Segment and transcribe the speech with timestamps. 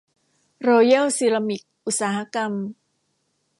[0.61, 2.51] โรแยล ซีรามิค อุตสาหกรรม